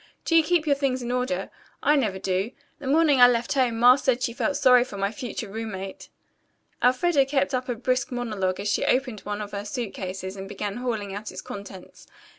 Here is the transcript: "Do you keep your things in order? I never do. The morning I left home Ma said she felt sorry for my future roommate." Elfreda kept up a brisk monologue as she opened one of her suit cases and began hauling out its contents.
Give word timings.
"Do 0.25 0.35
you 0.35 0.41
keep 0.43 0.65
your 0.65 0.73
things 0.75 1.03
in 1.03 1.11
order? 1.11 1.51
I 1.83 1.95
never 1.95 2.17
do. 2.17 2.53
The 2.79 2.87
morning 2.87 3.21
I 3.21 3.27
left 3.27 3.53
home 3.53 3.77
Ma 3.77 3.97
said 3.97 4.23
she 4.23 4.33
felt 4.33 4.57
sorry 4.57 4.83
for 4.83 4.97
my 4.97 5.11
future 5.11 5.47
roommate." 5.47 6.09
Elfreda 6.83 7.23
kept 7.27 7.53
up 7.53 7.69
a 7.69 7.75
brisk 7.75 8.11
monologue 8.11 8.59
as 8.59 8.67
she 8.67 8.83
opened 8.83 9.19
one 9.19 9.41
of 9.41 9.51
her 9.51 9.63
suit 9.63 9.93
cases 9.93 10.35
and 10.35 10.49
began 10.49 10.77
hauling 10.77 11.13
out 11.13 11.31
its 11.31 11.41
contents. 11.43 12.07